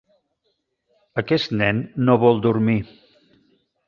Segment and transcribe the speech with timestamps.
[1.21, 2.79] Aquest nen no vol dormir.